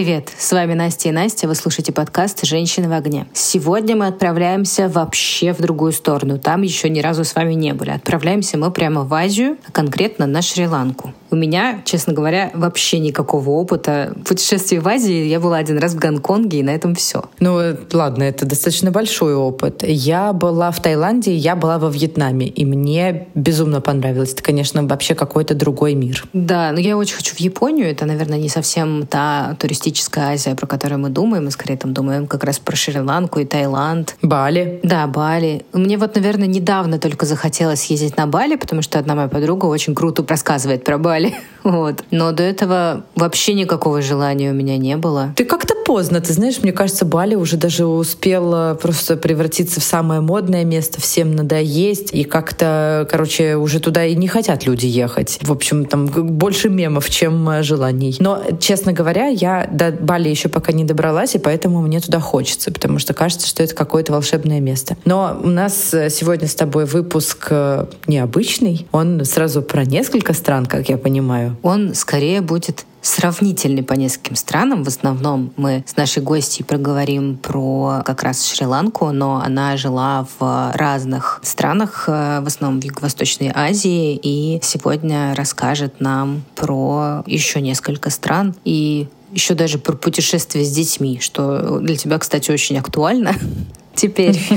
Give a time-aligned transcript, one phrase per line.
[0.00, 3.26] Привет, с вами Настя и Настя, вы слушаете подкаст «Женщины в огне».
[3.34, 7.90] Сегодня мы отправляемся вообще в другую сторону, там еще ни разу с вами не были.
[7.90, 11.12] Отправляемся мы прямо в Азию, а конкретно на Шри-Ланку.
[11.30, 15.26] У меня, честно говоря, вообще никакого опыта путешествий в Азии.
[15.26, 17.24] Я была один раз в Гонконге, и на этом все.
[17.38, 17.60] Ну,
[17.92, 19.84] ладно, это достаточно большой опыт.
[19.86, 24.32] Я была в Таиланде, я была во Вьетнаме, и мне безумно понравилось.
[24.32, 26.24] Это, конечно, вообще какой-то другой мир.
[26.32, 27.88] Да, но я очень хочу в Японию.
[27.88, 31.44] Это, наверное, не совсем та туристическая Азия, про которую мы думаем.
[31.44, 34.16] Мы скорее там думаем как раз про Шри-Ланку и Таиланд.
[34.22, 34.80] Бали.
[34.82, 35.64] Да, Бали.
[35.72, 39.94] Мне вот, наверное, недавно только захотелось ездить на Бали, потому что одна моя подруга очень
[39.94, 41.34] круто рассказывает про Бали.
[41.62, 42.04] Вот.
[42.10, 45.34] Но до этого вообще никакого желания у меня не было.
[45.36, 50.22] Ты как-то поздно, ты знаешь, мне кажется, Бали уже даже успел просто превратиться в самое
[50.22, 55.38] модное место, всем надоесть, и как-то, короче, уже туда и не хотят люди ехать.
[55.42, 58.16] В общем, там больше мемов, чем э, желаний.
[58.20, 62.72] Но, честно говоря, я до Бали еще пока не добралась, и поэтому мне туда хочется,
[62.72, 64.96] потому что кажется, что это какое-то волшебное место.
[65.04, 70.66] Но у нас э, сегодня с тобой выпуск э, необычный, он сразу про несколько стран,
[70.66, 74.84] как я понимаю он скорее будет сравнительный по нескольким странам.
[74.84, 80.72] В основном мы с нашей гостьей проговорим про как раз Шри-Ланку, но она жила в
[80.74, 88.10] разных странах, э, в основном в Юго-Восточной Азии, и сегодня расскажет нам про еще несколько
[88.10, 93.34] стран и еще даже про путешествия с детьми, что для тебя, кстати, очень актуально
[93.94, 94.40] теперь.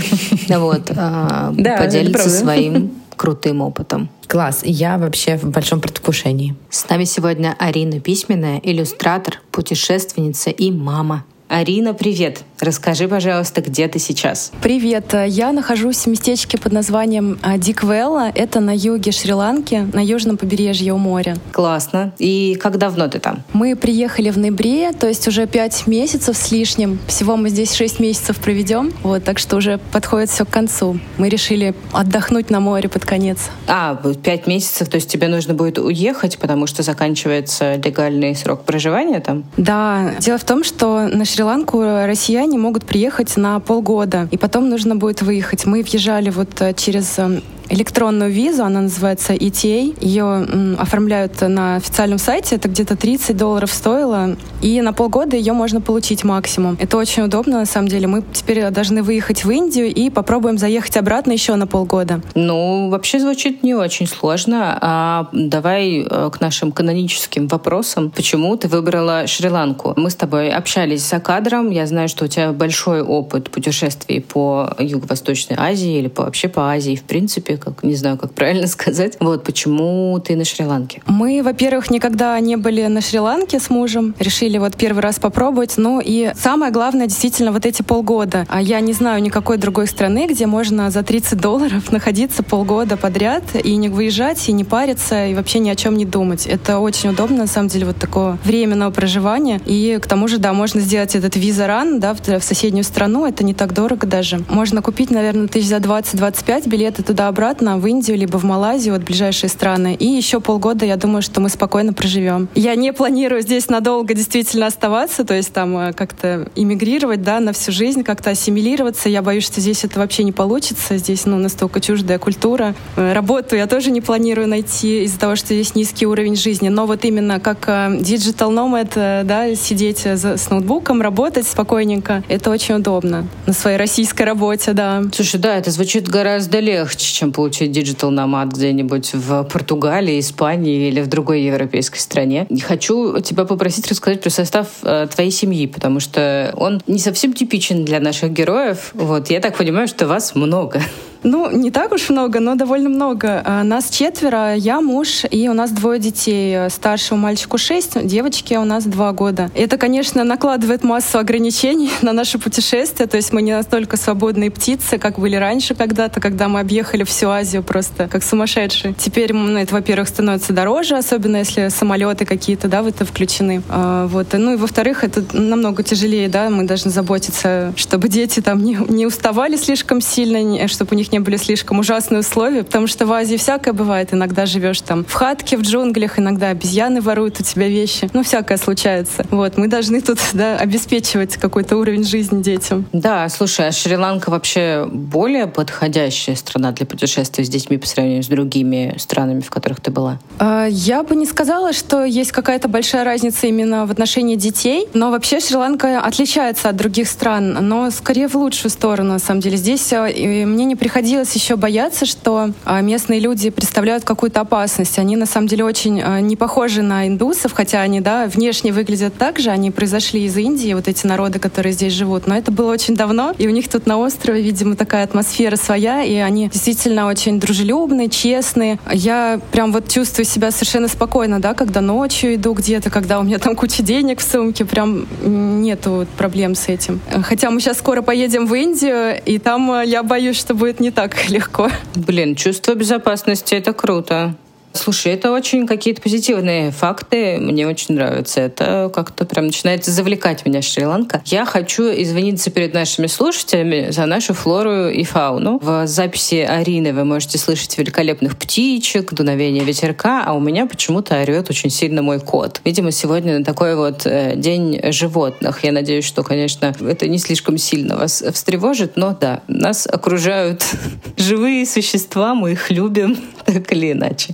[0.47, 4.09] Вот, а, поделиться своим крутым опытом.
[4.27, 4.61] Класс.
[4.63, 6.55] Я вообще в большом предвкушении.
[6.69, 11.23] С нами сегодня Арина Письменная, иллюстратор, путешественница и мама.
[11.53, 12.39] Арина, привет!
[12.59, 14.51] Расскажи, пожалуйста, где ты сейчас?
[14.63, 15.13] Привет!
[15.27, 18.31] Я нахожусь в местечке под названием а, Диквелла.
[18.33, 21.37] Это на юге Шри-Ланки, на южном побережье у моря.
[21.51, 22.11] Классно.
[22.17, 23.43] И как давно ты там?
[23.53, 26.97] Мы приехали в ноябре, то есть уже пять месяцев с лишним.
[27.05, 30.97] Всего мы здесь шесть месяцев проведем, вот, так что уже подходит все к концу.
[31.19, 33.51] Мы решили отдохнуть на море под конец.
[33.67, 39.19] А, пять месяцев, то есть тебе нужно будет уехать, потому что заканчивается легальный срок проживания
[39.19, 39.43] там?
[39.55, 40.15] Да.
[40.19, 44.95] Дело в том, что на Шри Шри-Ланку россияне могут приехать на полгода, и потом нужно
[44.95, 45.65] будет выехать.
[45.65, 47.41] Мы въезжали вот э, через э,
[47.73, 49.97] электронную визу, она называется ETA.
[49.99, 55.81] Ее оформляют на официальном сайте, это где-то 30 долларов стоило, и на полгода ее можно
[55.81, 56.77] получить максимум.
[56.79, 58.07] Это очень удобно, на самом деле.
[58.07, 62.21] Мы теперь должны выехать в Индию и попробуем заехать обратно еще на полгода.
[62.35, 64.77] Ну, вообще звучит не очень сложно.
[64.81, 68.11] А давай э, к нашим каноническим вопросам.
[68.11, 69.93] Почему ты выбрала Шри-Ланку?
[69.97, 71.69] Мы с тобой общались за кадром.
[71.71, 76.71] Я знаю, что у тебя большой опыт путешествий по Юго-Восточной Азии или по, вообще по
[76.71, 79.17] Азии в принципе как не знаю, как правильно сказать.
[79.19, 81.01] Вот почему ты на Шри-Ланке?
[81.05, 84.15] Мы, во-первых, никогда не были на Шри-Ланке с мужем.
[84.19, 85.75] Решили вот первый раз попробовать.
[85.77, 88.45] Ну и самое главное, действительно, вот эти полгода.
[88.49, 93.43] А я не знаю никакой другой страны, где можно за 30 долларов находиться полгода подряд
[93.63, 96.45] и не выезжать, и не париться, и вообще ни о чем не думать.
[96.45, 99.61] Это очень удобно, на самом деле, вот такого временного проживания.
[99.65, 103.25] И к тому же, да, можно сделать этот виза-ран, да, в, в соседнюю страну.
[103.25, 104.41] Это не так дорого даже.
[104.49, 109.03] Можно купить, наверное, тысяч за 20-25 билеты туда-обратно обратно в Индию, либо в Малайзию, вот
[109.03, 109.95] ближайшие страны.
[109.99, 112.47] И еще полгода, я думаю, что мы спокойно проживем.
[112.55, 117.51] Я не планирую здесь надолго действительно оставаться, то есть там э, как-то иммигрировать, да, на
[117.51, 119.09] всю жизнь, как-то ассимилироваться.
[119.09, 120.97] Я боюсь, что здесь это вообще не получится.
[120.97, 122.75] Здесь, ну, настолько чуждая культура.
[122.95, 126.69] Э, работу я тоже не планирую найти из-за того, что здесь низкий уровень жизни.
[126.69, 132.75] Но вот именно как э, digital nomad, да, сидеть с ноутбуком, работать спокойненько, это очень
[132.75, 133.27] удобно.
[133.45, 135.03] На своей российской работе, да.
[135.13, 141.01] Слушай, да, это звучит гораздо легче, чем получить Digital Nomad где-нибудь в Португалии, Испании или
[141.01, 142.45] в другой европейской стране.
[142.49, 147.33] И хочу тебя попросить рассказать про состав э, твоей семьи, потому что он не совсем
[147.33, 148.91] типичен для наших героев.
[148.93, 150.81] Вот, я так понимаю, что вас много.
[151.23, 153.41] Ну, не так уж много, но довольно много.
[153.45, 156.69] А, нас четверо, я, муж, и у нас двое детей.
[156.69, 159.49] Старшему мальчику шесть, девочке у нас два года.
[159.55, 164.97] Это, конечно, накладывает массу ограничений на наше путешествие, то есть мы не настолько свободные птицы,
[164.97, 168.93] как были раньше когда-то, когда мы объехали всю Азию просто как сумасшедшие.
[168.93, 173.63] Теперь ну, это, во-первых, становится дороже, особенно если самолеты какие-то, да, в это включены.
[173.69, 174.27] А, вот.
[174.33, 179.05] Ну и во-вторых, это намного тяжелее, да, мы должны заботиться, чтобы дети там не, не
[179.05, 183.37] уставали слишком сильно, чтобы у них не были слишком ужасные условия, потому что в Азии
[183.37, 184.13] всякое бывает.
[184.13, 188.09] Иногда живешь там в хатке, в джунглях, иногда обезьяны воруют у тебя вещи.
[188.13, 189.25] Ну, всякое случается.
[189.29, 192.85] Вот, мы должны тут да, обеспечивать какой-то уровень жизни детям.
[192.91, 198.27] Да, слушай, а Шри-Ланка вообще более подходящая страна для путешествий с детьми по сравнению с
[198.27, 200.19] другими странами, в которых ты была?
[200.39, 205.11] А, я бы не сказала, что есть какая-то большая разница именно в отношении детей, но
[205.11, 209.57] вообще Шри-Ланка отличается от других стран, но скорее в лучшую сторону, на самом деле.
[209.57, 214.99] Здесь э, мне не приходилось еще бояться, что а, местные люди представляют какую-то опасность.
[214.99, 219.15] Они на самом деле очень э, не похожи на индусов, хотя они да, внешне выглядят
[219.15, 222.71] так же, они произошли из Индии, вот эти народы, которые здесь живут, но это было
[222.71, 227.07] очень давно, и у них тут на острове, видимо, такая атмосфера своя, и они действительно
[227.07, 228.79] очень дружелюбные, честные.
[228.91, 233.39] Я прям вот чувствую себя совершенно спокойно, да, когда ночью иду где-то, когда у меня
[233.39, 236.99] там куча денег в сумке, прям нету проблем с этим.
[237.23, 240.91] Хотя мы сейчас скоро поедем в Индию, и там э, я боюсь, что будет не
[240.95, 241.69] так легко.
[241.95, 244.35] Блин, чувство безопасности— это круто.
[244.73, 247.37] Слушай, это очень какие-то позитивные факты.
[247.39, 248.41] Мне очень нравится.
[248.41, 251.21] Это как-то прям начинает завлекать меня Шри-Ланка.
[251.25, 255.59] Я хочу извиниться перед нашими слушателями за нашу флору и фауну.
[255.61, 261.49] В записи Арины вы можете слышать великолепных птичек, дуновение ветерка, а у меня почему-то орет
[261.51, 262.59] очень сильно мой кот.
[262.65, 265.63] Видимо, сегодня такой вот э, день животных.
[265.63, 270.65] Я надеюсь, что, конечно, это не слишком сильно вас встревожит, но да, нас окружают
[271.17, 274.33] живые существа, мы их любим так или иначе.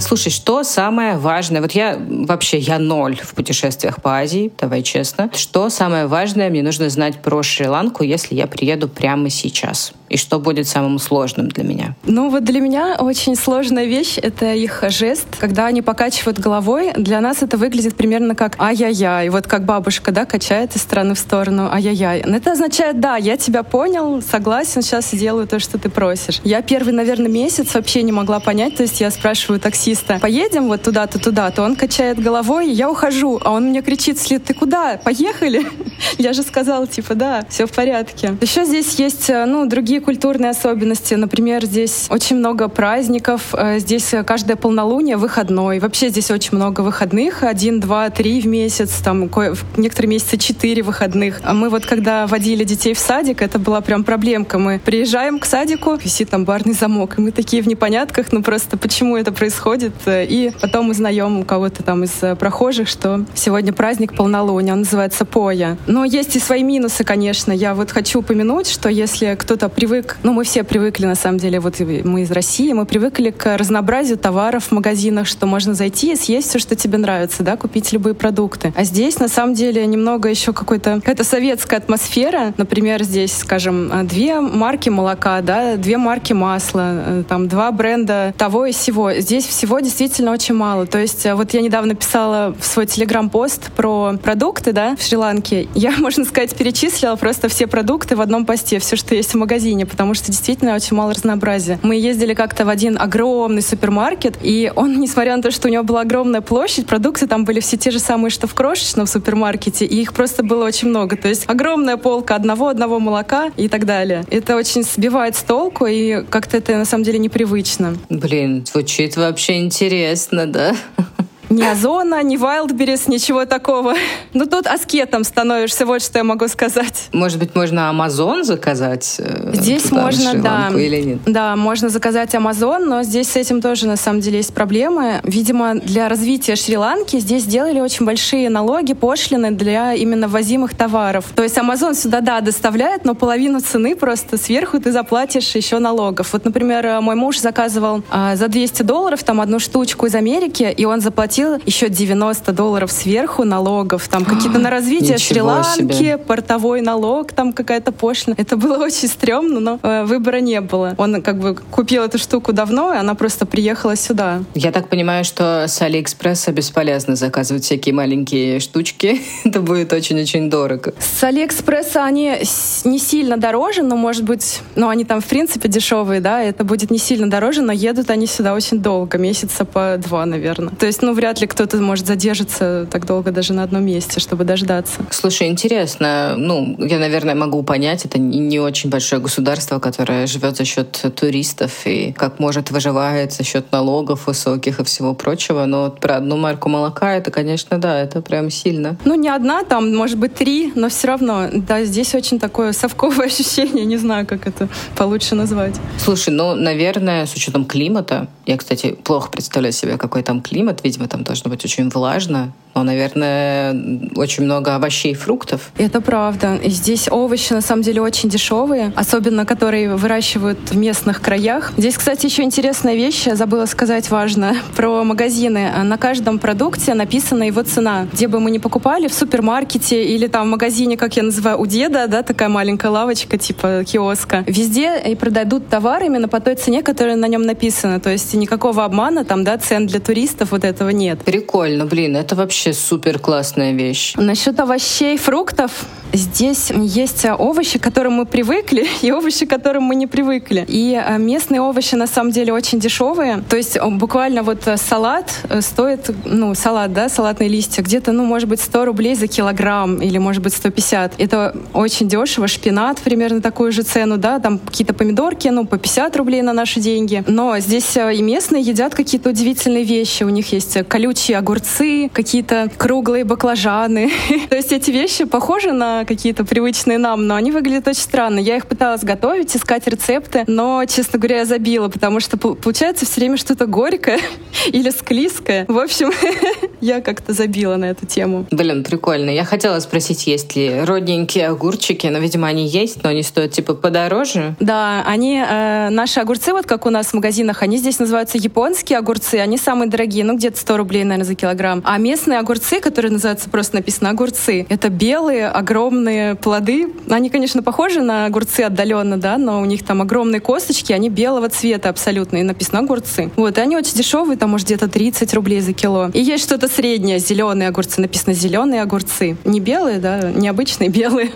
[0.00, 1.60] Слушай, что самое важное?
[1.60, 5.30] Вот я вообще, я ноль в путешествиях по Азии, давай честно.
[5.34, 9.92] Что самое важное мне нужно знать про Шри-Ланку, если я приеду прямо сейчас?
[10.10, 11.94] И что будет самым сложным для меня?
[12.04, 15.26] Ну вот для меня очень сложная вещь— это их жест.
[15.38, 19.28] Когда они покачивают головой, для нас это выглядит примерно как «ай-яй-яй».
[19.28, 22.20] Вот как бабушка, да, качает из стороны в сторону «ай-яй-яй».
[22.20, 26.40] Это означает «да, я тебя понял, согласен, сейчас сделаю то, что ты просишь».
[26.42, 30.82] Я первый, наверное, месяц вообще не могла понять, то есть я спрашиваю таксиста, поедем вот
[30.82, 34.98] туда-то, туда-то, он качает головой, я ухожу, а он мне кричит вслед, ты куда?
[35.04, 35.64] Поехали?
[36.18, 38.36] Я же сказала, типа, да, все в порядке.
[38.40, 41.14] Еще здесь есть, э, ну, другие культурные особенности.
[41.14, 45.78] Например, здесь очень много праздников, э, здесь каждое полнолуние выходной.
[45.78, 49.30] Вообще здесь очень много выходных, один, два, три в месяц, там
[49.76, 51.40] некоторые месяцы четыре выходных.
[51.44, 54.58] А мы вот когда водили детей в садик, это была прям проблемка.
[54.58, 58.76] Мы приезжаем к садику, висит там барный замок, и мы такие в непонятках, ну просто
[58.76, 59.92] почему это происходит.
[60.06, 64.80] Э, и потом узнаем у кого-то там из э, прохожих, что сегодня праздник полнолуния, он
[64.80, 65.76] называется Поя.
[65.86, 67.52] Но есть и свои минусы, конечно.
[67.52, 69.89] Я вот хочу упомянуть, что если кто-то привык,
[70.22, 74.18] ну мы все привыкли на самом деле, вот мы из России, мы привыкли к разнообразию
[74.18, 78.14] товаров в магазинах, что можно зайти и съесть все, что тебе нравится, да, купить любые
[78.14, 78.72] продукты.
[78.76, 82.54] А здесь на самом деле немного еще какой-то какая-то советская атмосфера.
[82.56, 88.66] Например, здесь, скажем, э, две марки молока, да, две марки масла, там два бренда того
[88.66, 89.12] и сего.
[89.14, 90.86] Здесь всего действительно очень мало.
[90.86, 95.68] То есть э, вот я недавно писала в свой телеграм-пост про продукты, да, в Шри-Ланке.
[95.74, 99.79] Я, можно сказать, перечислила просто все продукты в одном посте, все, что есть в магазине,
[99.86, 101.78] потому что действительно очень мало разнообразия.
[101.82, 105.82] Мы ездили как-то в один огромный супермаркет, и он, несмотря на то, что у него
[105.82, 110.00] была огромная площадь, продукты там были все те же самые, что в крошечном супермаркете, и
[110.00, 111.16] их просто было очень много.
[111.16, 114.24] То есть огромная полка одного-одного молока и так далее.
[114.30, 117.96] Это очень сбивает с толку, и как-то это на самом деле непривычно.
[118.08, 120.74] Блин, звучит вообще интересно, да?
[121.50, 123.94] Ни Озона, ни Wildberries, ничего такого.
[124.32, 127.08] Ну тут аскетом становишься, вот что я могу сказать.
[127.12, 129.16] Может быть, можно Амазон заказать?
[129.18, 130.70] Э, здесь туда, можно, да.
[130.72, 131.18] Или нет?
[131.26, 135.20] Да, можно заказать Амазон, но здесь с этим тоже на самом деле есть проблемы.
[135.24, 141.24] Видимо, для развития Шри-Ланки здесь сделали очень большие налоги, пошлины для именно возимых товаров.
[141.34, 146.32] То есть Амазон сюда, да, доставляет, но половину цены просто сверху ты заплатишь еще налогов.
[146.32, 150.84] Вот, например, мой муж заказывал а, за 200 долларов там одну штучку из Америки, и
[150.84, 154.08] он заплатил заплатил еще 90 долларов сверху налогов.
[154.08, 158.34] Там какие-то на развитие Шри-Ланки, портовой налог, там какая-то пошлина.
[158.38, 160.94] Это было очень стрёмно, но э, выбора не было.
[160.98, 164.42] Он как бы купил эту штуку давно, и она просто приехала сюда.
[164.54, 169.20] Я так понимаю, что с Алиэкспресса бесполезно заказывать всякие маленькие штучки.
[169.44, 170.92] Это будет очень-очень дорого.
[170.98, 172.38] С Алиэкспресса они
[172.84, 176.90] не сильно дороже, но, может быть, ну, они там, в принципе, дешевые, да, это будет
[176.90, 180.74] не сильно дороже, но едут они сюда очень долго, месяца по два, наверное.
[180.74, 184.18] То есть, ну, вряд вряд ли кто-то может задержаться так долго даже на одном месте,
[184.18, 185.00] чтобы дождаться.
[185.10, 186.34] Слушай, интересно.
[186.36, 191.86] Ну, я, наверное, могу понять, это не очень большое государство, которое живет за счет туристов
[191.86, 195.66] и как может выживает за счет налогов высоких и всего прочего.
[195.66, 198.96] Но вот про одну марку молока, это, конечно, да, это прям сильно.
[199.04, 203.26] Ну, не одна, там, может быть, три, но все равно, да, здесь очень такое совковое
[203.28, 205.76] ощущение, не знаю, как это получше назвать.
[205.96, 211.06] Слушай, ну, наверное, с учетом климата, я, кстати, плохо представляю себе, какой там климат, видимо,
[211.06, 213.76] там должно быть очень влажно, но, наверное,
[214.16, 215.70] очень много овощей и фруктов.
[215.76, 216.56] Это правда.
[216.56, 221.72] И здесь овощи, на самом деле, очень дешевые, особенно которые выращивают в местных краях.
[221.76, 225.70] Здесь, кстати, еще интересная вещь, я забыла сказать важно, про магазины.
[225.82, 228.06] На каждом продукте написана его цена.
[228.12, 231.66] Где бы мы ни покупали, в супермаркете или там в магазине, как я называю, у
[231.66, 234.44] деда, да, такая маленькая лавочка, типа киоска.
[234.46, 238.00] Везде и продадут товар именно по той цене, которая на нем написана.
[238.00, 241.20] То есть никакого обмана там, да, цен для туристов вот этого нет.
[241.24, 244.14] Прикольно, блин, это вообще вообще супер классная вещь.
[244.16, 249.94] Насчет овощей, фруктов, Здесь есть овощи, к которым мы привыкли, и овощи, к которым мы
[249.94, 250.64] не привыкли.
[250.66, 253.42] И э, местные овощи на самом деле очень дешевые.
[253.48, 258.24] То есть буквально вот э, салат э, стоит, ну, салат, да, салатные листья, где-то, ну,
[258.24, 261.14] может быть, 100 рублей за килограмм или, может быть, 150.
[261.18, 262.48] Это очень дешево.
[262.48, 266.80] Шпинат примерно такую же цену, да, там какие-то помидорки, ну, по 50 рублей на наши
[266.80, 267.22] деньги.
[267.26, 270.24] Но здесь и местные едят какие-то удивительные вещи.
[270.24, 274.10] У них есть колючие огурцы, какие-то круглые баклажаны.
[274.50, 278.38] То есть эти вещи похожи на какие-то привычные нам, но они выглядят очень странно.
[278.38, 283.20] Я их пыталась готовить, искать рецепты, но, честно говоря, я забила, потому что получается все
[283.20, 284.18] время что-то горькое
[284.66, 285.64] или склизкое.
[285.68, 286.10] В общем,
[286.80, 288.46] я как-то забила на эту тему.
[288.50, 289.30] Блин, прикольно.
[289.30, 293.74] Я хотела спросить, есть ли родненькие огурчики, но, видимо, они есть, но они стоят типа
[293.74, 294.54] подороже.
[294.60, 298.98] Да, они, э, наши огурцы, вот как у нас в магазинах, они здесь называются японские
[298.98, 301.82] огурцы, они самые дорогие, ну где-то 100 рублей, наверное, за килограмм.
[301.84, 306.88] А местные огурцы, которые называются просто написано огурцы, это белые, огромные плоды.
[307.08, 311.48] Они, конечно, похожи на огурцы отдаленно, да, но у них там огромные косточки, они белого
[311.48, 313.30] цвета абсолютно, и написано огурцы.
[313.36, 316.10] Вот, и они очень дешевые, там, может, где-то 30 рублей за кило.
[316.12, 319.36] И есть что-то среднее, зеленые огурцы, написано зеленые огурцы.
[319.44, 321.30] Не белые, да, не обычные белые,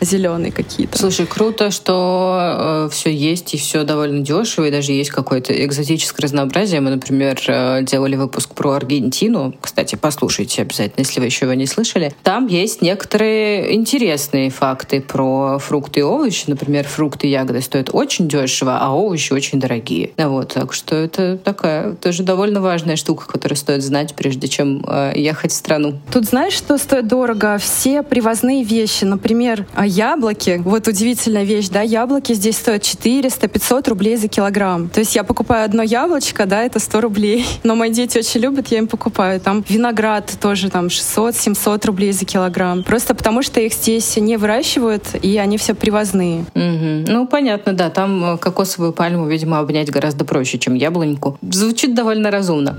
[0.00, 0.98] а зеленые какие-то.
[0.98, 6.24] Слушай, круто, что э, все есть и все довольно дешево, и даже есть какое-то экзотическое
[6.24, 6.80] разнообразие.
[6.80, 9.54] Мы, например, э, делали выпуск про Аргентину.
[9.60, 9.96] Кстати,
[10.40, 12.12] послушайте обязательно, если вы еще его не слышали.
[12.22, 16.44] Там есть некоторые интересные факты про фрукты и овощи.
[16.46, 20.10] Например, фрукты и ягоды стоят очень дешево, а овощи очень дорогие.
[20.16, 25.12] Вот, так что это такая тоже довольно важная штука, которую стоит знать, прежде чем э,
[25.16, 25.98] ехать в страну.
[26.10, 27.58] Тут знаешь, что стоит дорого?
[27.58, 29.04] Все привозные вещи.
[29.04, 30.62] Например, а яблоки.
[30.64, 34.88] Вот удивительная вещь, да, яблоки здесь стоят 400-500 рублей за килограмм.
[34.88, 37.46] То есть я покупаю одно яблочко, да, это 100 рублей.
[37.62, 39.40] Но мои дети очень любят, я им покупаю.
[39.40, 42.82] Там виноград тоже там 600-700 рублей за килограмм.
[42.82, 46.44] Просто потому что их здесь не выращивают, и они все привозные.
[46.54, 47.10] Угу.
[47.12, 47.90] Ну, понятно, да.
[47.90, 51.38] Там э, кокосовую пальму, видимо, обнять гораздо проще, чем яблоньку.
[51.42, 52.78] Звучит довольно разумно.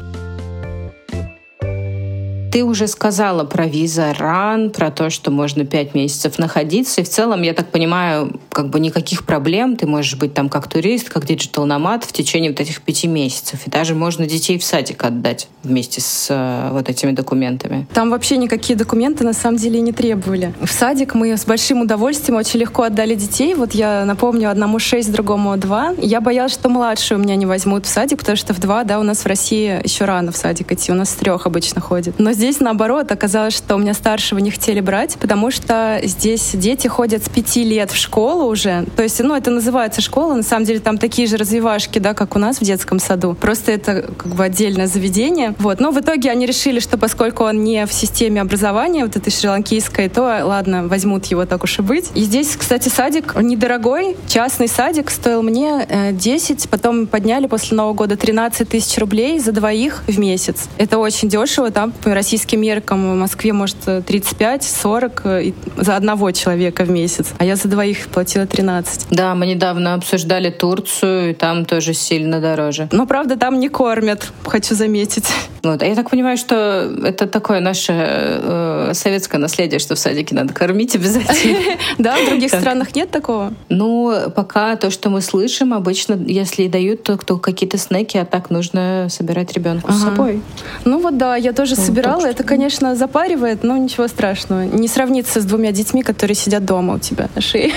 [2.52, 7.00] Ты уже сказала про visa run, про то, что можно пять месяцев находиться.
[7.00, 9.78] И в целом, я так понимаю, как бы никаких проблем.
[9.78, 13.62] Ты можешь быть там как турист, как digital nomad в течение вот этих пяти месяцев.
[13.66, 17.88] И даже можно детей в садик отдать вместе с э, вот этими документами.
[17.94, 20.54] Там вообще никакие документы на самом деле не требовали.
[20.62, 23.54] В садик мы с большим удовольствием очень легко отдали детей.
[23.56, 25.94] Вот я напомню, одному шесть, другому два.
[26.02, 29.00] Я боялась, что младшие у меня не возьмут в садик, потому что в два, да,
[29.00, 30.92] у нас в России еще рано в садик идти.
[30.92, 32.20] У нас с трех обычно ходит.
[32.20, 36.88] Но Здесь, наоборот, оказалось, что у меня старшего не хотели брать, потому что здесь дети
[36.88, 38.88] ходят с пяти лет в школу уже.
[38.96, 42.36] То есть, ну, это называется школа, на самом деле там такие же развивашки, да, как
[42.36, 43.38] у нас в детском саду.
[43.40, 45.54] Просто это как бы отдельное заведение.
[45.60, 45.80] Вот.
[45.80, 50.10] Но в итоге они решили, что поскольку он не в системе образования, вот этой шри-ланкийской,
[50.10, 52.10] то ладно, возьмут его так уж и быть.
[52.16, 57.94] И здесь, кстати, садик недорогой, частный садик стоил мне 10, э, потом подняли после Нового
[57.94, 60.70] года 13 тысяч рублей за двоих в месяц.
[60.78, 66.86] Это очень дешево, там по российским меркам в Москве может 35-40 э, за одного человека
[66.86, 69.08] в месяц, а я за двоих платила 13.
[69.12, 72.88] Да, мы недавно обсуждали Турцию, и там тоже сильно дороже.
[72.94, 75.26] Но, правда, там не кормят, хочу заметить.
[75.62, 75.84] Вот.
[75.84, 80.54] А я так понимаю, что это такое наше э, советское наследие, что в садике надо
[80.54, 81.58] кормить обязательно.
[81.98, 83.54] Да, в других странах нет такого?
[83.70, 89.08] Ну, пока то, что мы слышим, обычно, если дают, то какие-то снеки, а так нужно
[89.10, 90.42] собирать ребенку с собой.
[90.86, 92.32] Ну вот да, я тоже собирала мало.
[92.32, 94.64] Это, конечно, запаривает, но ничего страшного.
[94.64, 97.72] Не сравнится с двумя детьми, которые сидят дома у тебя на шее.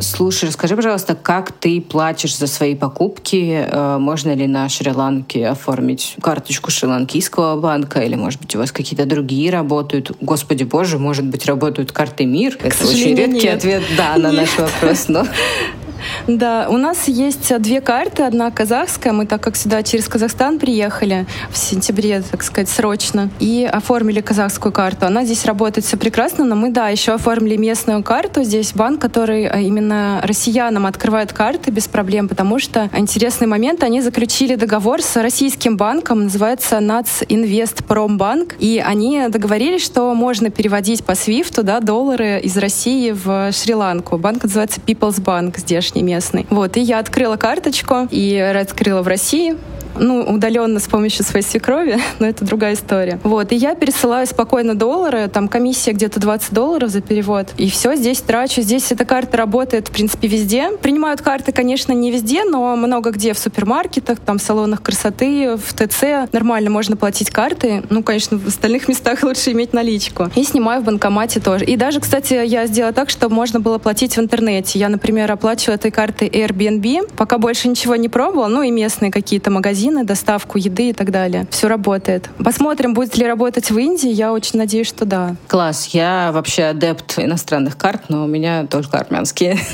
[0.00, 3.66] Слушай, расскажи, пожалуйста, как ты платишь за свои покупки?
[3.68, 8.00] Э, можно ли на Шри-Ланке оформить карточку шри-ланкийского банка?
[8.00, 10.12] Или, может быть, у вас какие-то другие работают?
[10.20, 12.58] Господи боже, может быть, работают карты МИР?
[12.58, 13.56] К Это очень редкий нет.
[13.56, 15.26] ответ «да» на наш вопрос, но...
[16.26, 18.22] Да, у нас есть две карты.
[18.22, 19.12] Одна казахская.
[19.12, 24.72] Мы так как сюда через Казахстан приехали в сентябре, так сказать, срочно, и оформили казахскую
[24.72, 25.06] карту.
[25.06, 28.42] Она здесь работает все прекрасно, но мы, да, еще оформили местную карту.
[28.42, 34.00] Здесь банк, который э, именно россиянам открывает карты без проблем, потому что интересный момент, они
[34.00, 41.62] заключили договор с российским банком, называется Нацинвестпромбанк, и они договорились, что можно переводить по Свифту
[41.62, 44.18] да, доллары из России в Шри-Ланку.
[44.18, 45.58] Банк называется People's Bank
[45.88, 46.46] здешний местный.
[46.50, 49.56] Вот, и я открыла карточку и открыла в России
[49.98, 53.18] ну, удаленно с помощью своей свекрови, но это другая история.
[53.24, 57.94] Вот, и я пересылаю спокойно доллары, там комиссия где-то 20 долларов за перевод, и все,
[57.94, 58.62] здесь трачу.
[58.62, 60.70] Здесь эта карта работает, в принципе, везде.
[60.82, 65.74] Принимают карты, конечно, не везде, но много где в супермаркетах, там, в салонах красоты, в
[65.74, 66.30] ТЦ.
[66.32, 67.82] Нормально можно платить карты.
[67.90, 70.30] Ну, конечно, в остальных местах лучше иметь наличку.
[70.34, 71.64] И снимаю в банкомате тоже.
[71.64, 74.78] И даже, кстати, я сделала так, чтобы можно было платить в интернете.
[74.78, 79.50] Я, например, оплачивала этой картой Airbnb, пока больше ничего не пробовала, ну и местные какие-то
[79.50, 81.46] магазины магазины, доставку еды и так далее.
[81.50, 82.30] Все работает.
[82.44, 84.10] Посмотрим, будет ли работать в Индии.
[84.10, 85.36] Я очень надеюсь, что да.
[85.48, 85.88] Класс.
[85.92, 89.58] Я вообще адепт иностранных карт, но у меня только армянские.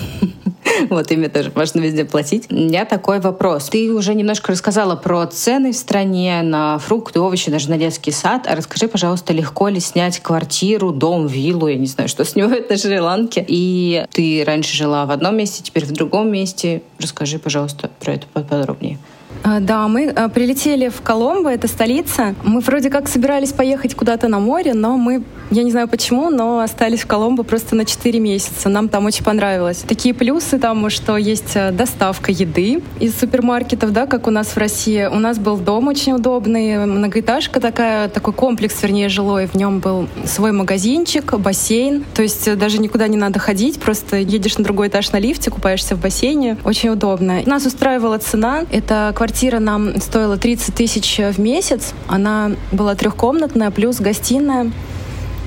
[0.88, 2.46] Вот, ими тоже можно везде платить.
[2.50, 3.68] У меня такой вопрос.
[3.68, 8.46] Ты уже немножко рассказала про цены в стране на фрукты, овощи, даже на детский сад.
[8.48, 12.76] А расскажи, пожалуйста, легко ли снять квартиру, дом, виллу, я не знаю, что снимают на
[12.78, 13.44] Шри-Ланке.
[13.46, 16.82] И ты раньше жила в одном месте, теперь в другом месте.
[16.98, 18.98] Расскажи, пожалуйста, про это подробнее.
[19.44, 22.34] А, да, мы а, прилетели в Коломбо, это столица.
[22.42, 26.60] Мы вроде как собирались поехать куда-то на море, но мы, я не знаю почему, но
[26.60, 28.70] остались в Коломбо просто на 4 месяца.
[28.70, 29.84] Нам там очень понравилось.
[29.86, 34.56] Такие плюсы там, что есть а, доставка еды из супермаркетов, да, как у нас в
[34.56, 35.04] России.
[35.12, 39.46] У нас был дом очень удобный, многоэтажка такая, такой комплекс, вернее, жилой.
[39.46, 42.02] В нем был свой магазинчик, бассейн.
[42.14, 45.50] То есть э, даже никуда не надо ходить, просто едешь на другой этаж на лифте,
[45.50, 46.56] купаешься в бассейне.
[46.64, 47.42] Очень удобно.
[47.44, 48.64] Нас устраивала цена.
[48.70, 51.92] Это квартира Квартира нам стоила 30 тысяч в месяц.
[52.06, 54.70] Она была трехкомнатная, плюс гостиная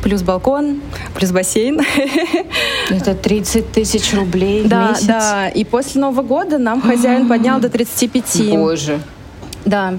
[0.03, 0.81] плюс балкон,
[1.15, 1.79] плюс бассейн.
[2.89, 5.05] Это 30 тысяч рублей в да, месяц?
[5.05, 8.57] Да, и после Нового года нам хозяин поднял до 35.
[8.57, 8.99] Боже.
[9.63, 9.93] Да.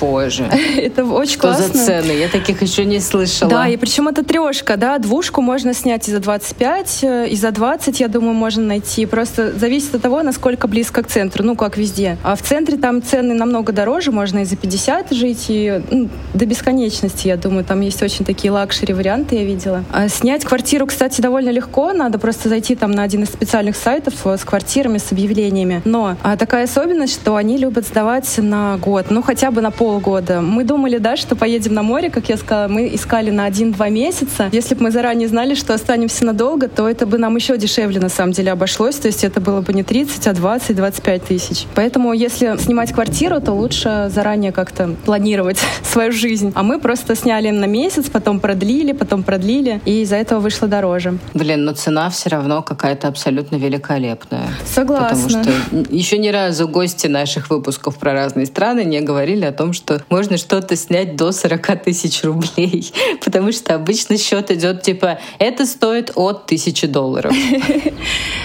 [0.00, 0.44] Боже.
[0.76, 1.66] это очень Что классно.
[1.68, 2.12] за цены?
[2.12, 3.50] Я таких еще не слышала.
[3.50, 7.50] Да, и причем это трешка, да, двушку можно снять и за 25, э, и за
[7.50, 9.06] 20, я думаю, можно найти.
[9.06, 12.18] Просто зависит от того, насколько близко к центру, ну, как везде.
[12.22, 16.46] А в центре там цены намного дороже, можно и за 50 жить, и ну, до
[16.46, 17.64] бесконечности, я думаю.
[17.64, 19.84] Там есть очень такие luxury варианты, я видела.
[19.92, 21.92] А снять квартиру, кстати, довольно легко.
[21.92, 25.82] Надо просто зайти там на один из специальных сайтов э, с квартирами, с объявлениями.
[25.84, 30.40] Но а такая особенность, что они любят сдавать на год, ну, хотя бы на полгода.
[30.40, 34.48] Мы думали, да, что поедем на море, как я сказала, мы искали на один-два месяца.
[34.52, 38.08] Если бы мы заранее знали, что останемся надолго, то это бы нам еще дешевле на
[38.08, 41.66] самом деле обошлось, то есть это было бы не 30, а 20-25 тысяч.
[41.74, 46.52] Поэтому если снимать квартиру, то лучше заранее как-то планировать свою жизнь.
[46.54, 51.18] А мы просто сняли на месяц, потом продлили, потом продлили, и из-за этого вышло дороже.
[51.34, 54.48] Блин, но цена все равно какая-то абсолютно великолепная.
[54.64, 55.08] Согласна.
[55.08, 59.61] Потому что еще ни разу гости наших выпусков про разные страны не говорили о том,
[59.72, 62.92] что можно что-то снять до 40 тысяч рублей,
[63.24, 67.32] потому что обычно счет идет типа это стоит от тысячи долларов.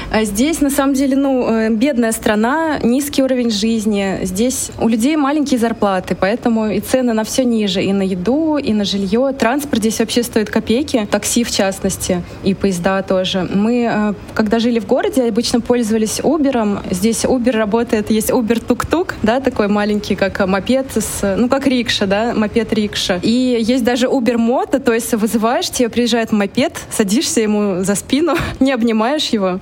[0.09, 4.19] А здесь на самом деле, ну, э, бедная страна, низкий уровень жизни.
[4.23, 8.71] Здесь у людей маленькие зарплаты, поэтому и цены на все ниже, и на еду, и
[8.71, 9.33] на жилье.
[9.37, 13.49] Транспорт здесь вообще стоит копейки, такси в частности, и поезда тоже.
[13.53, 16.83] Мы, э, когда жили в городе, обычно пользовались Uber.
[16.89, 20.87] Здесь Uber работает, есть Uber тук-тук, да, такой маленький, как мопед
[21.21, 23.19] ну, как рикша, да, мопед-рикша.
[23.21, 28.71] И есть даже Uber-мото, то есть вызываешь, тебе приезжает мопед, садишься ему за спину, не
[28.71, 29.59] обнимаешь его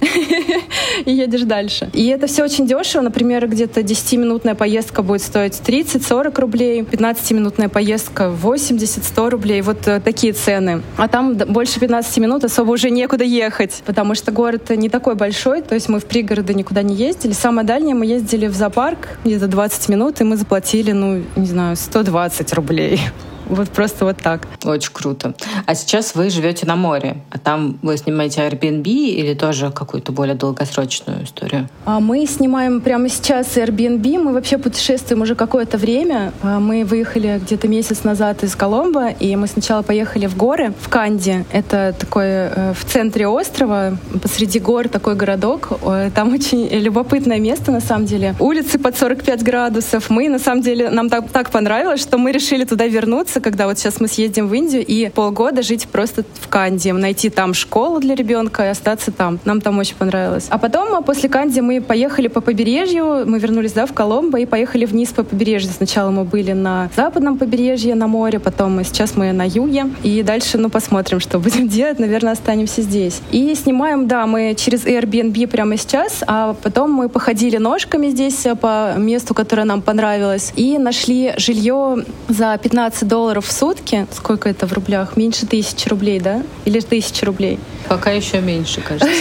[1.05, 1.89] и едешь дальше.
[1.93, 3.01] И это все очень дешево.
[3.01, 9.61] Например, где-то 10-минутная поездка будет стоить 30-40 рублей, 15-минутная поездка 80-100 рублей.
[9.61, 10.81] Вот э, такие цены.
[10.97, 15.61] А там больше 15 минут особо уже некуда ехать, потому что город не такой большой,
[15.61, 17.33] то есть мы в пригороды никуда не ездили.
[17.33, 21.75] Самое дальнее мы ездили в зоопарк где-то 20 минут, и мы заплатили, ну, не знаю,
[21.75, 23.01] 120 рублей.
[23.47, 24.47] Вот просто вот так.
[24.63, 25.33] Очень круто.
[25.65, 30.35] А сейчас вы живете на море, а там вы снимаете Airbnb или тоже какую-то более
[30.35, 31.69] долгосрочную историю?
[31.85, 34.19] А мы снимаем прямо сейчас Airbnb.
[34.19, 36.33] Мы вообще путешествуем уже какое-то время.
[36.41, 40.89] А мы выехали где-то месяц назад из Коломбо, и мы сначала поехали в горы, в
[40.89, 41.45] Канди.
[41.51, 45.69] Это такой э, в центре острова, посреди гор такой городок.
[46.13, 48.35] Там очень любопытное место, на самом деле.
[48.39, 50.09] Улицы под 45 градусов.
[50.09, 53.77] Мы, на самом деле, нам так, так понравилось, что мы решили туда вернуться, когда вот
[53.77, 58.15] сейчас мы съездим в Индию, и полгода жить просто в Канди, найти там школу для
[58.15, 59.39] ребенка и остаться там.
[59.45, 60.47] Нам там очень понравилось.
[60.49, 64.45] А потом, а после Канди мы поехали по побережью, мы вернулись, да, в Коломбо и
[64.45, 65.71] поехали вниз по побережью.
[65.75, 69.85] Сначала мы были на западном побережье, на море, потом мы, сейчас мы на юге.
[70.03, 71.99] И дальше, ну, посмотрим, что будем делать.
[71.99, 73.21] Наверное, останемся здесь.
[73.31, 78.55] И снимаем, да, мы через Airbnb прямо сейчас, а потом мы походили ножками здесь э,
[78.55, 84.07] по месту, которое нам понравилось, и нашли жилье за 15 долларов в сутки.
[84.11, 85.17] Сколько это в рублях?
[85.17, 86.43] Меньше тысячи рублей, да?
[86.65, 87.59] Или тысячи рублей?
[87.87, 89.09] Пока еще меньше, кажется.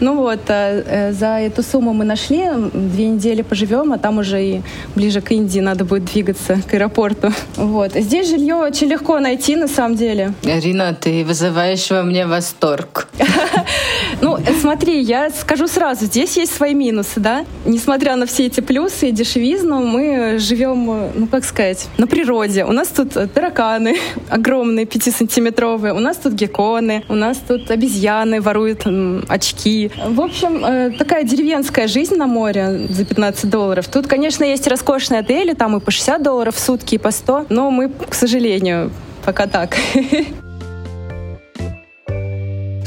[0.00, 4.42] Ну вот, э, э, за эту сумму мы нашли, две недели поживем, а там уже
[4.42, 4.62] и
[4.94, 7.32] ближе к Индии надо будет двигаться к аэропорту.
[7.56, 7.92] Вот.
[7.94, 10.32] Здесь жилье очень легко найти, на самом деле.
[10.44, 13.08] Арина, ты вызываешь во мне восторг.
[14.22, 17.46] Ну, смотри, я скажу сразу, здесь есть свои минусы, да?
[17.64, 22.66] Несмотря на все эти плюсы и дешевизну, мы живем, ну, как сказать, на природе.
[22.66, 23.96] У нас тут тараканы
[24.28, 28.86] огромные, пятисантиметровые, у нас тут гекконы, у нас тут обезьяны воруют
[29.28, 29.90] очки.
[30.08, 33.88] В общем, э, такая деревенская жизнь на море за 15 долларов.
[33.88, 37.46] Тут, конечно, есть роскошные отели, там и по 60 долларов в сутки, и по 100,
[37.48, 38.90] но мы, к сожалению,
[39.24, 39.76] пока так.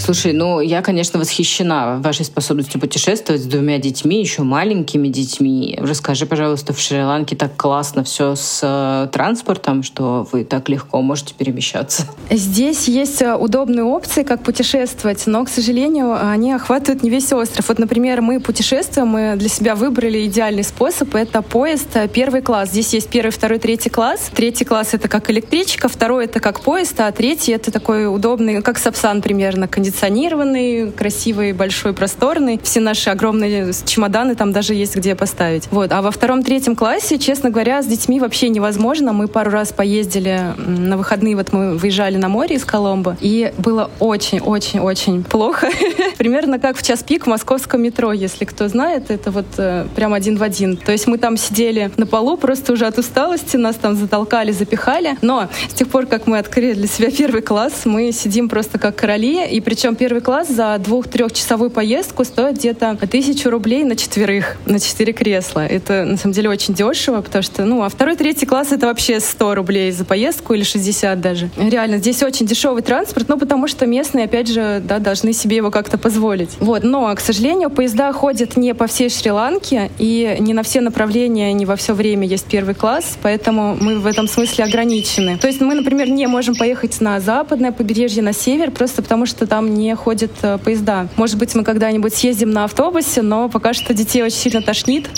[0.04, 5.80] Слушай, ну я, конечно, восхищена вашей способностью путешествовать с двумя детьми, еще маленькими детьми.
[5.80, 11.34] Расскажи, пожалуйста, в Шри-Ланке так классно все с э, транспортом, что вы так легко можете
[11.36, 12.04] перемещаться?
[12.30, 17.70] Здесь есть э, удобные опции, как путешествовать, но, к сожалению, они охватывают не весь остров.
[17.70, 21.16] Вот, например, мы путешествуем, мы для себя выбрали идеальный способ.
[21.16, 22.72] Это поезд э, первый класс.
[22.72, 24.30] Здесь есть первый, второй, третий класс.
[24.36, 28.78] Третий класс— это как электричка, второй— это как поезд, а третий— это такой удобный, как
[28.78, 32.60] Сапсан примерно, кондиционер кондиционированный, красивый, большой, просторный.
[32.64, 35.68] Все наши огромные чемоданы там даже есть где поставить.
[35.70, 35.92] Вот.
[35.92, 39.14] А во втором-третьем классе, честно говоря, с детьми вообще невозможно.
[39.14, 43.92] Мы пару раз поездили на выходные, вот мы выезжали на море из Коломбо, и было
[44.00, 45.70] очень-очень-очень плохо.
[46.18, 50.14] Примерно как в час пик в московском метро, если кто знает, это вот э, прям
[50.14, 50.76] один в один.
[50.78, 55.18] То есть мы там сидели на полу просто уже от усталости, нас там затолкали, запихали.
[55.22, 58.96] Но с тех пор, как мы открыли для себя первый класс, мы сидим просто как
[58.96, 64.58] короли, и причем причем первый класс за двух-трехчасовую поездку стоит где-то тысячу рублей на четверых,
[64.68, 65.66] на четыре кресла.
[65.66, 69.20] Это на самом деле очень дешево, потому что, ну, а второй, третий класс это вообще
[69.20, 71.50] 100 рублей за поездку или 60 даже.
[71.58, 75.72] Реально, здесь очень дешевый транспорт, ну, потому что местные, опять же, да, должны себе его
[75.72, 76.52] как-то позволить.
[76.60, 81.52] Вот, но, к сожалению, поезда ходят не по всей Шри-Ланке, и не на все направления,
[81.52, 85.40] не во все время есть первый класс, поэтому мы в этом смысле ограничены.
[85.40, 89.48] То есть мы, например, не можем поехать на западное побережье, на север, просто потому что
[89.48, 91.08] там не ходят э, поезда.
[91.16, 95.10] Может быть, мы когда-нибудь съездим на автобусе, но пока что детей очень сильно тошнит,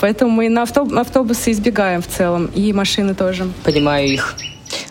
[0.00, 3.46] поэтому мы на автобусы избегаем в целом, и машины тоже.
[3.64, 4.36] Понимаю их.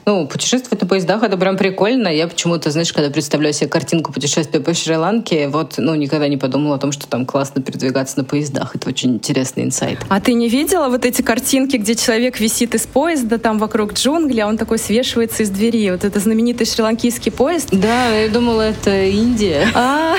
[0.05, 2.07] Ну, путешествовать на поездах— это прям прикольно.
[2.09, 6.75] Я почему-то, знаешь, когда представляю себе картинку путешествия по Шри-Ланке, вот, ну, никогда не подумала
[6.75, 8.75] о том, что там классно передвигаться на поездах.
[8.75, 9.97] Это очень интересный инсайт.
[10.09, 14.41] А ты не видела вот эти картинки, где человек висит из поезда, там вокруг джунгли,
[14.41, 15.89] а он такой свешивается из двери?
[15.89, 17.69] Вот это знаменитый шри-ланкийский поезд?
[17.71, 19.67] Да, я думала, это Индия.
[19.73, 20.15] А,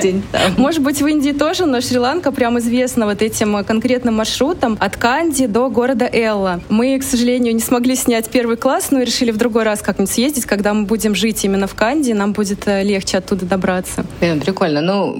[0.58, 5.46] может быть, в Индии тоже, но Шри-Ланка прям известна вот этим конкретным маршрутом от Канди
[5.46, 6.60] до города Элла.
[6.68, 10.46] Мы, к сожалению, не смогли снять первый класс, но решили в другой раз как-нибудь съездить,
[10.46, 14.04] когда мы будем жить именно в Канде, нам будет э, легче оттуда добраться.
[14.20, 14.80] Блин, прикольно.
[14.80, 15.14] Ну,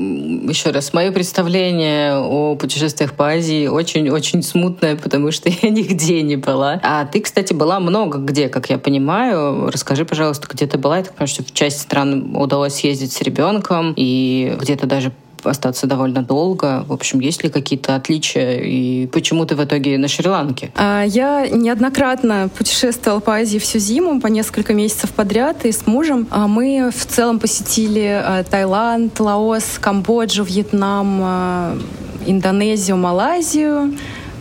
[0.49, 6.37] еще раз, мое представление о путешествиях по Азии очень-очень смутное, потому что я нигде не
[6.37, 6.81] была.
[6.83, 9.71] А ты, кстати, была много где, как я понимаю.
[9.71, 10.99] Расскажи, пожалуйста, где ты была?
[10.99, 15.13] Я так понимаю, что в часть стран удалось съездить с ребенком, и где-то даже
[15.45, 16.85] остаться довольно долго.
[16.87, 20.73] В общем, есть ли какие-то отличия и почему ты в итоге на Шри-Ланке?
[20.77, 26.27] А, я неоднократно путешествовала по Азии всю зиму, по несколько месяцев подряд, и с мужем.
[26.31, 31.81] А мы в целом посетили а, Таиланд, Лаос, Камбоджу, Вьетнам,
[32.27, 33.97] Индонезию, Малайзию,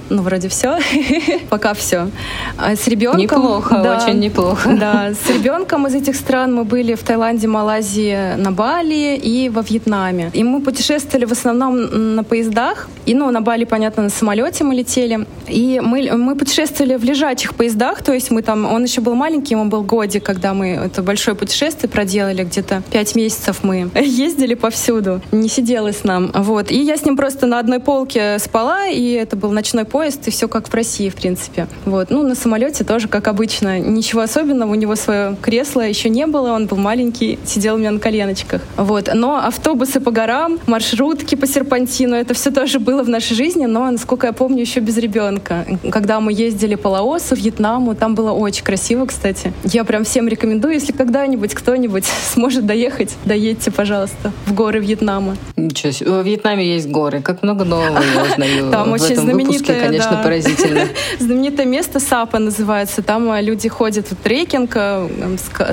[0.10, 0.80] Ну, вроде все.
[1.50, 2.10] Пока все.
[2.58, 3.22] А с ребенком...
[3.22, 4.70] Неплохо, да, очень неплохо.
[4.80, 9.62] Да, с ребенком из этих стран мы были в Таиланде, Малайзии, на Бали и во
[9.62, 10.32] Вьетнаме.
[10.34, 12.88] И мы путешествовали в основном на поездах.
[13.06, 15.26] И, ну, на Бали, понятно, на самолете мы летели.
[15.48, 18.66] И мы, мы путешествовали в лежачих поездах, то есть мы там...
[18.66, 23.16] Он еще был маленький, ему был годик, когда мы это большое путешествие проделали, где-то пять
[23.16, 26.32] месяцев мы ездили повсюду, не сиделось нам.
[26.34, 26.72] Вот.
[26.72, 30.32] И я с ним просто на одной полке спала, и это был ночной поезд, и
[30.32, 31.68] все как в России, в принципе.
[31.86, 32.10] Вот.
[32.10, 33.80] Ну, на самолете тоже, как обычно.
[33.80, 37.92] Ничего особенного, у него свое кресло еще не было, он был маленький, сидел у меня
[37.92, 38.62] на коленочках.
[38.78, 39.10] Вот.
[39.14, 43.90] Но автобусы по горам, маршрутки по серпантину, это все тоже было в нашей жизни, но,
[43.90, 45.66] насколько я помню, еще без ребенка.
[45.92, 49.54] Когда мы ездили по Лаосу, Вьетнаму, там было очень красиво, кстати.
[49.64, 55.36] Я прям всем рекомендую, если когда-нибудь кто-нибудь сможет доехать, доедьте, пожалуйста, в горы Вьетнама.
[55.56, 56.12] Ничего себе.
[56.12, 57.22] В Вьетнаме есть горы.
[57.22, 60.24] Как много нового я узнаю Там в очень этом выпуске, знаменитое, конечно, да.
[60.24, 60.88] поразительно.
[61.20, 63.02] Знаменитое место Сапа называется.
[63.02, 65.08] Там э, люди ходят в трекинг, э,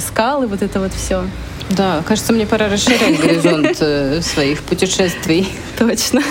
[0.01, 1.25] скалы, вот это вот все.
[1.71, 5.49] Да, кажется, мне пора расширять горизонт э, своих путешествий.
[5.79, 6.23] Точно.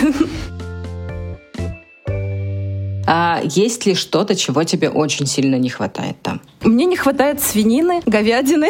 [3.08, 6.42] А есть ли что-то, чего тебе очень сильно не хватает там?
[6.62, 8.70] Мне не хватает свинины, говядины.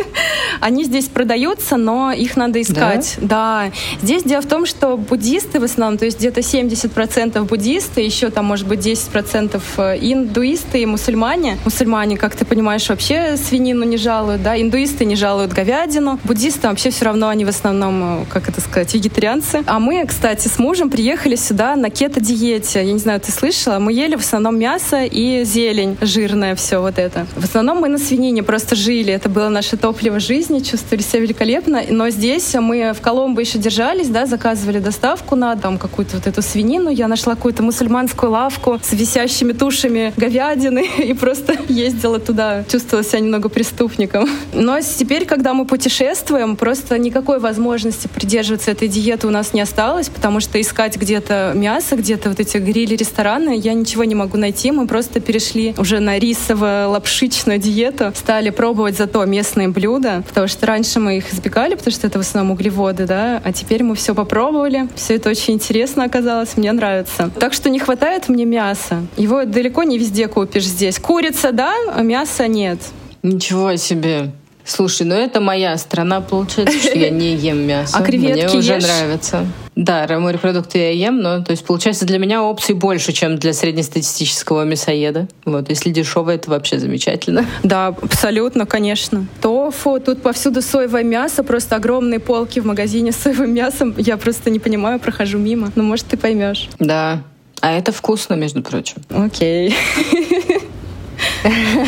[0.60, 3.16] Они здесь продаются, но их надо искать.
[3.20, 3.70] Да?
[4.02, 8.46] Здесь дело в том, что буддисты в основном, то есть где-то 70% буддисты, еще там
[8.46, 9.60] может быть 10%
[10.00, 11.58] индуисты и мусульмане.
[11.64, 14.60] Мусульмане, как ты понимаешь, вообще свинину не жалуют, да?
[14.60, 16.18] Индуисты не жалуют говядину.
[16.24, 19.62] Буддисты вообще все равно, они в основном, как это сказать, вегетарианцы.
[19.66, 22.80] А мы, кстати, с мужем приехали сюда на кето-диете.
[22.80, 23.30] Я не знаю, ты
[23.68, 23.78] слышала?
[23.78, 27.26] Мы ели в основном мясо и зелень жирное все вот это.
[27.36, 29.12] В основном мы на свинине просто жили.
[29.12, 31.82] Это было наше топливо жизни, чувствовали себя великолепно.
[31.90, 36.42] Но здесь мы в Коломбо еще держались, да, заказывали доставку на дом, какую-то вот эту
[36.42, 36.90] свинину.
[36.90, 42.64] Я нашла какую-то мусульманскую лавку с висящими тушами говядины и просто ездила туда.
[42.70, 44.28] Чувствовала себя немного преступником.
[44.52, 50.08] Но теперь, когда мы путешествуем, просто никакой возможности придерживаться этой диеты у нас не осталось,
[50.08, 54.70] потому что искать где-то мясо, где-то вот эти грили-рестораны, я ничего не могу найти.
[54.70, 60.66] Мы просто перешли уже на рисово-лапшу шичную диету, стали пробовать зато местные блюда, потому что
[60.66, 64.14] раньше мы их избегали, потому что это в основном углеводы, да, а теперь мы все
[64.14, 67.30] попробовали, все это очень интересно оказалось, мне нравится.
[67.40, 69.02] Так что не хватает мне мяса.
[69.16, 70.98] Его далеко не везде купишь здесь.
[70.98, 72.78] Курица, да, а мяса нет.
[73.22, 74.30] Ничего себе.
[74.68, 77.96] Слушай, ну это моя страна, получается, что я не ем мясо.
[77.96, 78.82] А креветки Мне уже ешь?
[78.82, 79.46] нравится.
[79.74, 84.64] Да, морепродукты я ем, но то есть получается для меня опций больше, чем для среднестатистического
[84.64, 85.26] мясоеда.
[85.46, 87.46] Вот, если дешевое, это вообще замечательно.
[87.62, 89.26] Да, абсолютно, конечно.
[89.40, 93.94] Тофу, тут повсюду соевое мясо, просто огромные полки в магазине с соевым мясом.
[93.96, 95.72] Я просто не понимаю, прохожу мимо.
[95.76, 96.68] Ну, может, ты поймешь.
[96.78, 97.22] Да.
[97.60, 98.96] А это вкусно, между прочим.
[99.08, 99.74] Окей.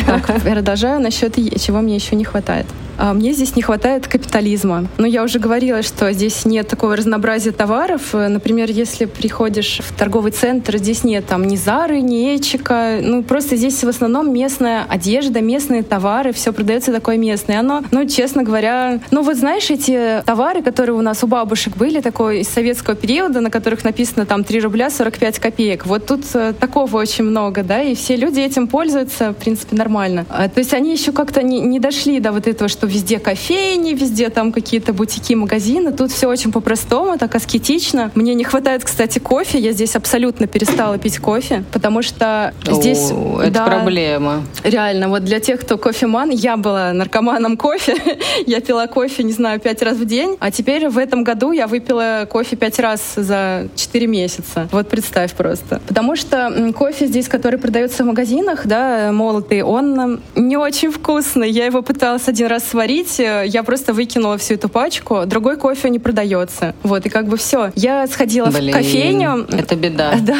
[0.05, 2.65] Так, продолжаю насчет чего мне еще не хватает.
[3.03, 4.87] А Мне здесь не хватает капитализма.
[4.99, 8.13] Но я уже говорила, что здесь нет такого разнообразия товаров.
[8.13, 12.99] Э, Например, если приходишь в торговый центр, здесь нет там ни Зары, ни Эчика.
[13.01, 17.61] Ну, просто здесь в основном местная одежда, местные товары, все продается такое местное.
[17.61, 22.01] Оно, ну, честно говоря, ну, вот знаешь, эти товары, которые у нас у бабушек были,
[22.01, 25.87] такой из советского периода, на которых написано там 3 рубля 45 копеек.
[25.87, 30.27] Вот тут э, такого очень много, да, и все люди этим пользуются, в принципе, нормально.
[30.29, 33.93] А, То есть они еще как-то не, не дошли до вот этого, что везде кофейни,
[33.93, 35.91] везде там какие-то бутики, магазины.
[35.91, 38.11] Тут все очень по-простому, так аскетично.
[38.15, 39.59] Мне не хватает, кстати, кофе.
[39.59, 43.11] Я здесь абсолютно перестала пить кофе, потому что здесь...
[43.11, 44.43] О, это да, проблема.
[44.63, 47.95] Реально, вот для тех, кто кофеман, я была наркоманом кофе.
[48.45, 50.37] я пила кофе, не знаю, пять раз в день.
[50.39, 54.67] А теперь в этом году я выпила кофе пять раз за четыре месяца.
[54.71, 55.81] Вот представь просто.
[55.87, 61.49] Потому что кофе здесь, который продается в магазинах, да, молотый, он не очень вкусный.
[61.49, 65.25] Я его пыталась один раз сварить, э, я просто выкинула всю эту пачку.
[65.25, 66.73] Другой кофе не продается.
[66.83, 67.71] Вот, и как бы все.
[67.75, 69.45] Я сходила Блин, в кофейню.
[69.51, 70.13] Это беда.
[70.21, 70.37] Да,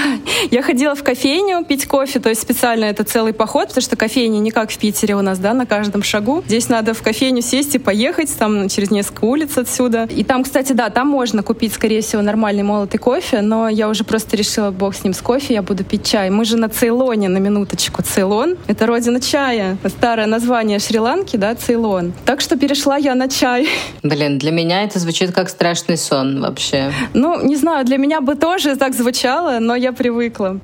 [0.51, 4.37] я ходила в кофейню пить кофе, то есть специально это целый поход, потому что кофейни
[4.37, 6.43] не как в Питере у нас, да, на каждом шагу.
[6.47, 10.07] Здесь надо в кофейню сесть и поехать, там через несколько улиц отсюда.
[10.15, 14.03] И там, кстати, да, там можно купить, скорее всего, нормальный молотый кофе, но я уже
[14.03, 16.29] просто решила, бог с ним, с кофе, я буду пить чай.
[16.29, 18.03] Мы же на Цейлоне, на минуточку.
[18.03, 19.77] Цейлон— это родина чая.
[19.85, 22.13] Старое название Шри-Ланки, да, Цейлон.
[22.25, 23.67] Так что перешла я на чай.
[24.03, 26.91] Блин, для меня это звучит как страшный сон вообще.
[27.13, 30.59] Ну, не знаю, для меня бы тоже так звучало, но я привыкла.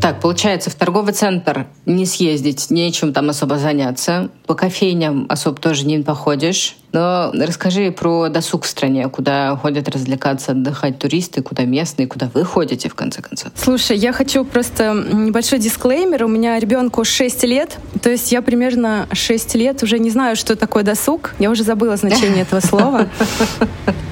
[0.00, 4.30] Так, получается, в торговый центр не съездить, нечем там особо заняться.
[4.46, 6.76] По кофейням особо тоже не походишь.
[6.92, 12.44] Но расскажи про досуг в стране, куда ходят развлекаться, отдыхать туристы, куда местные, куда вы
[12.44, 13.52] ходите, в конце концов.
[13.56, 16.24] Слушай, я хочу просто небольшой дисклеймер.
[16.24, 20.56] У меня ребенку 6 лет, то есть я примерно 6 лет уже не знаю, что
[20.56, 21.34] такое досуг.
[21.38, 23.08] Я уже забыла значение этого слова.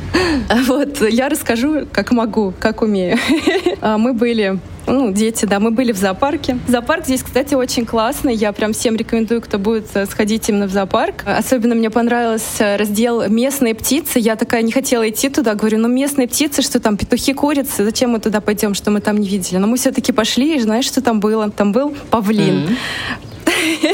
[0.66, 3.18] Вот, я расскажу, как могу, как умею.
[3.80, 6.58] А, мы были ну, дети, да, мы были в зоопарке.
[6.68, 8.34] Зоопарк здесь, кстати, очень классный.
[8.34, 11.24] Я прям всем рекомендую, кто будет э, сходить именно в зоопарк.
[11.26, 14.20] Особенно мне понравился раздел «Местные птицы».
[14.20, 15.54] Я такая не хотела идти туда.
[15.54, 19.18] Говорю, ну местные птицы, что там, петухи, курицы, зачем мы туда пойдем, что мы там
[19.18, 19.58] не видели?
[19.58, 21.50] Но мы все-таки пошли, и знаешь, что там было?
[21.50, 22.66] Там был павлин.
[22.68, 22.76] Mm-hmm.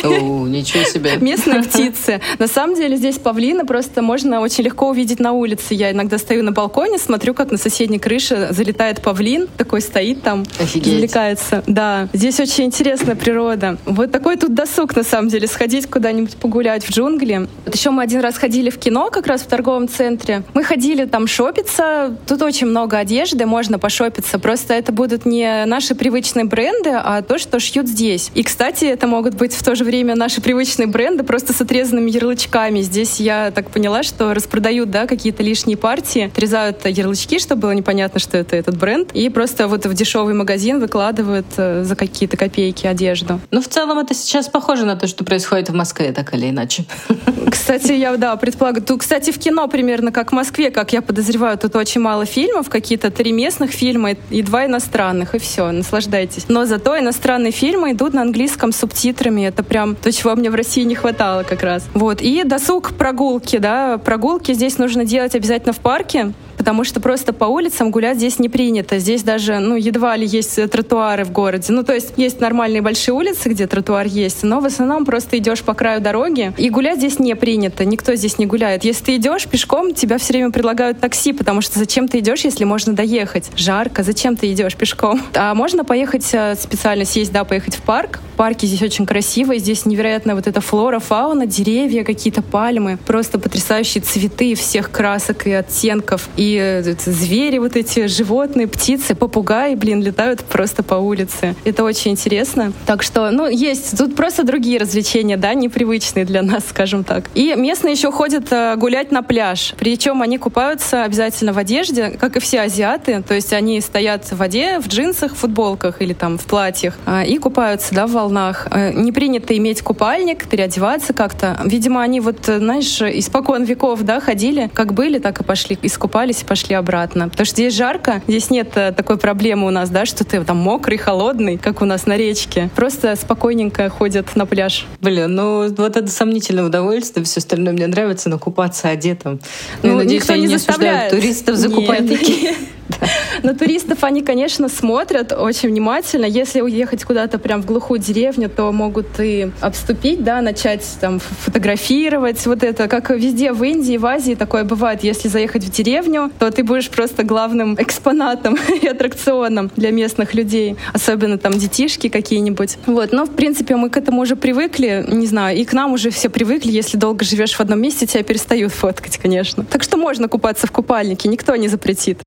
[0.05, 1.17] О, ничего себе.
[1.21, 2.21] Местные птицы.
[2.39, 5.75] На самом деле здесь павлина просто можно очень легко увидеть на улице.
[5.75, 10.45] Я иногда стою на балконе, смотрю, как на соседней крыше залетает павлин, такой стоит там,
[10.59, 10.95] Офигеть.
[10.95, 11.63] развлекается.
[11.67, 13.79] Да, здесь очень интересная природа.
[13.85, 17.49] Вот такой тут досуг, на самом деле, сходить куда-нибудь погулять в джунгли.
[17.65, 20.43] Вот еще мы один раз ходили в кино, как раз в торговом центре.
[20.55, 22.17] Мы ходили там шопиться.
[22.27, 24.39] Тут очень много одежды, можно пошопиться.
[24.39, 28.31] Просто это будут не наши привычные бренды, а то, что шьют здесь.
[28.35, 32.11] И, кстати, это могут быть в то же время наши привычные бренды просто с отрезанными
[32.11, 32.81] ярлычками.
[32.81, 38.19] Здесь я так поняла, что распродают да, какие-то лишние партии, отрезают ярлычки, чтобы было непонятно,
[38.19, 42.89] что это этот бренд, и просто вот в дешевый магазин выкладывают э, за какие-то копейки
[42.89, 43.39] одежду.
[43.53, 46.85] Ну, в целом это сейчас похоже на то, что происходит в Москве, так или иначе.
[47.53, 48.85] Кстати, я, да, предполагаю.
[48.85, 52.69] Тут, кстати, в кино примерно как в Москве, как я подозреваю, тут очень мало фильмов,
[52.69, 56.47] какие-то три местных фильма и два иностранных, и все, наслаждайтесь.
[56.49, 60.55] Но зато иностранные фильмы идут на английском с субтитрами, это прям то, чего мне в
[60.55, 61.87] России не хватало как раз.
[61.95, 62.21] Вот.
[62.21, 63.99] И досуг прогулки, да.
[63.99, 66.33] Прогулки здесь нужно делать обязательно в парке,
[66.63, 69.01] потому что просто по улицам гулять здесь не принято.
[69.01, 71.73] Здесь даже, ну, едва ли есть тротуары в городе.
[71.73, 75.63] Ну, то есть есть нормальные большие улицы, где тротуар есть, но в основном просто идешь
[75.63, 77.85] по краю дороги, и гулять здесь не принято.
[77.85, 78.85] Никто здесь не гуляет.
[78.85, 82.63] Если ты идешь пешком, тебя все время предлагают такси, потому что зачем ты идешь, если
[82.63, 83.51] можно доехать?
[83.57, 85.21] Жарко, зачем ты идешь пешком?
[85.35, 88.21] А можно поехать э, специально съесть, да, поехать в парк.
[88.35, 89.57] В парке здесь очень красиво.
[89.59, 92.99] Здесь невероятно вот эта флора, фауна, деревья, какие-то пальмы.
[93.05, 96.29] Просто потрясающие цветы всех красок и оттенков.
[96.37, 101.55] И э, звери вот эти, животные, птицы, попугаи, блин, летают просто по улице.
[101.65, 102.73] Это очень интересно.
[102.87, 107.25] Так что, ну, есть тут просто другие развлечения, да, непривычные для нас, скажем так.
[107.35, 109.75] И местные еще ходят э, гулять на пляж.
[109.79, 113.23] Причем они купаются обязательно в одежде, как и все азиаты.
[113.27, 117.27] То есть они стоят в воде, в джинсах, в футболках или там в платьях э,
[117.27, 118.69] и купаются, да, в волнах.
[118.95, 121.59] Не принято принято иметь купальник, переодеваться как-то.
[121.65, 126.45] Видимо, они вот, знаешь, испокон веков, да, ходили, как были, так и пошли, искупались и
[126.45, 127.29] пошли обратно.
[127.29, 130.59] Потому что здесь жарко, здесь нет э, такой проблемы у нас, да, что ты там
[130.59, 132.71] мокрый, холодный, как у нас на речке.
[132.77, 134.87] Просто спокойненько ходят на пляж.
[135.01, 139.41] Блин, ну вот это сомнительное удовольствие, все остальное мне нравится, но купаться одетым.
[139.83, 142.55] Ну, ну надеюсь, никто не, не заставляют туристов за купальники.
[143.43, 146.25] На туристов они, конечно, смотрят очень внимательно.
[146.25, 152.45] Если уехать куда-то прям в глухую деревню, то могут и обступить, да, начать там фотографировать.
[152.47, 155.05] Вот это, как везде в Индии, в Азии такое бывает.
[155.05, 160.77] Если заехать в деревню, то ты будешь просто главным экспонатом и аттракционом для местных людей.
[160.93, 162.79] Особенно там детишки какие-нибудь.
[162.87, 166.11] Вот, но в принципе мы к этому уже привыкли, не знаю, и к нам уже
[166.11, 166.71] все привыкли.
[166.71, 169.65] Если долго живешь в одном месте, тебя перестают фоткать, конечно.
[169.65, 172.21] Так что можно купаться в купальнике, никто не запретит.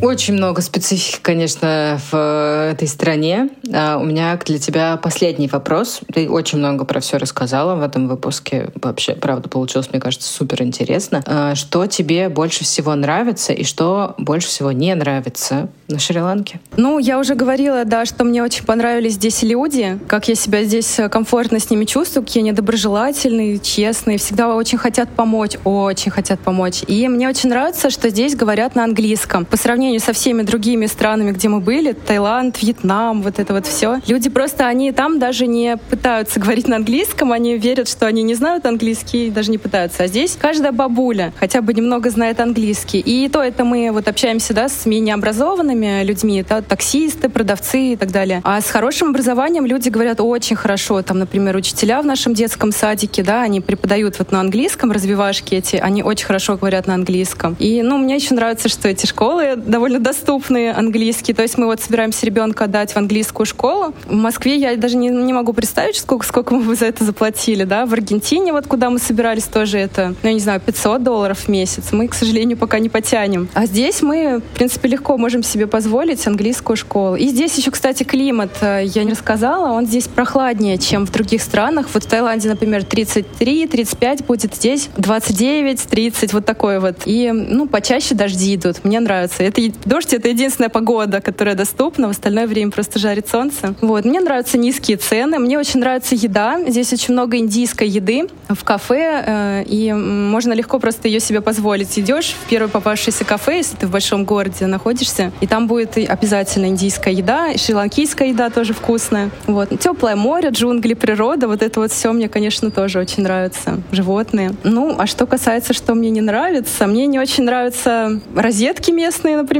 [0.00, 3.48] Очень много специфики, конечно, в э, этой стране.
[3.74, 6.00] А у меня для тебя последний вопрос.
[6.12, 8.70] Ты очень много про все рассказала в этом выпуске.
[8.80, 11.22] Вообще, правда, получилось, мне кажется, супер интересно.
[11.26, 16.60] А что тебе больше всего нравится и что больше всего не нравится на Шри-Ланке?
[16.76, 21.00] Ну, я уже говорила, да, что мне очень понравились здесь люди, как я себя здесь
[21.10, 26.82] комфортно с ними чувствую, какие они доброжелательные, честные, всегда очень хотят помочь, очень хотят помочь.
[26.86, 29.44] И мне очень нравится, что здесь говорят на английском.
[29.44, 33.66] По сравнению сравнению со всеми другими странами, где мы были, Таиланд, Вьетнам, вот это вот
[33.66, 38.22] все, люди просто, они там даже не пытаются говорить на английском, они верят, что они
[38.22, 40.02] не знают английский даже не пытаются.
[40.02, 43.00] А здесь каждая бабуля хотя бы немного знает английский.
[43.00, 47.96] И то это мы вот общаемся, да, с менее образованными людьми, это таксисты, продавцы и
[47.96, 48.42] так далее.
[48.44, 51.00] А с хорошим образованием люди говорят очень хорошо.
[51.02, 55.76] Там, например, учителя в нашем детском садике, да, они преподают вот на английском развивашки эти,
[55.76, 57.56] они очень хорошо говорят на английском.
[57.58, 61.32] И, ну, мне еще нравится, что эти школы довольно доступный английский.
[61.32, 63.94] То есть мы вот собираемся ребенка отдать в английскую школу.
[64.06, 67.62] В Москве я даже не, не могу представить, сколько, сколько мы за это заплатили.
[67.62, 67.86] Да?
[67.86, 71.48] В Аргентине, вот куда мы собирались, тоже это, ну, я не знаю, 500 долларов в
[71.48, 71.92] месяц.
[71.92, 73.48] Мы, к сожалению, пока не потянем.
[73.54, 77.14] А здесь мы, в принципе, легко можем себе позволить английскую школу.
[77.14, 81.40] И здесь еще, кстати, климат, э, я не рассказала, он здесь прохладнее, чем в других
[81.40, 81.86] странах.
[81.94, 86.96] Вот в Таиланде, например, 33-35 будет, здесь 29-30, вот такой вот.
[87.04, 88.82] И, ну, почаще дожди идут.
[88.82, 89.44] Мне нравится.
[89.44, 92.08] Это, дождь— это единственная погода, которая доступна.
[92.08, 93.74] В остальное время просто жарит солнце.
[93.80, 94.04] Вот.
[94.04, 95.38] Мне нравятся низкие цены.
[95.38, 96.60] Мне очень нравится еда.
[96.66, 101.98] Здесь очень много индийской еды в кафе, э, и можно легко просто ее себе позволить.
[101.98, 106.66] Идешь в первое попавшееся кафе, если ты в большом городе находишься, и там будет обязательно
[106.66, 109.30] индийская еда, и шри-ланкийская еда тоже вкусная.
[109.46, 109.78] Вот.
[109.78, 113.80] Теплое море, джунгли, природа, вот это вот все мне, конечно, тоже очень нравится.
[113.92, 114.52] Животные.
[114.64, 119.57] Ну, а что касается, что мне не нравится, мне не очень нравятся розетки местные, например.